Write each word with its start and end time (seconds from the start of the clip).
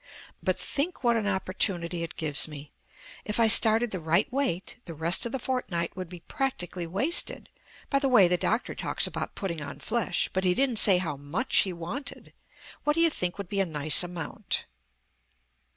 "But 0.41 0.57
think 0.57 1.03
what 1.03 1.15
an 1.15 1.27
opportunity 1.27 2.01
it 2.01 2.15
gives 2.15 2.47
me. 2.47 2.71
If 3.23 3.39
I 3.39 3.45
started 3.45 3.91
the 3.91 3.99
right 3.99 4.25
weight, 4.33 4.77
the 4.85 4.95
rest 4.95 5.27
of 5.27 5.31
the 5.31 5.37
fortnight 5.37 5.95
would 5.95 6.09
be 6.09 6.21
practically 6.21 6.87
wasted. 6.87 7.49
By 7.91 7.99
the 7.99 8.09
way, 8.09 8.27
the 8.27 8.35
doctor 8.35 8.73
talks 8.73 9.05
about 9.05 9.35
putting 9.35 9.61
on 9.61 9.77
flesh, 9.79 10.27
but 10.33 10.43
he 10.43 10.55
didn't 10.55 10.77
say 10.77 10.97
how 10.97 11.17
much 11.17 11.57
he 11.57 11.71
wanted. 11.71 12.33
What 12.83 12.95
do 12.95 12.99
you 12.99 13.11
think 13.11 13.37
would 13.37 13.47
be 13.47 13.59
a 13.59 13.65
nice 13.67 14.01
amount?" 14.01 14.65